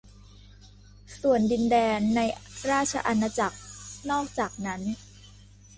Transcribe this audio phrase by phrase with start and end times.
[1.21, 2.19] ส่วนดินแดนใน
[2.71, 3.57] ราชอาณาจักร
[4.09, 4.81] นอกจากนั้น